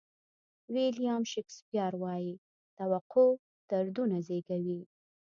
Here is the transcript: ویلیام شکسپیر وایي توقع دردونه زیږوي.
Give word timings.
ویلیام 0.73 1.23
شکسپیر 1.31 1.93
وایي 2.01 2.33
توقع 2.77 3.29
دردونه 3.69 4.17
زیږوي. 4.27 4.81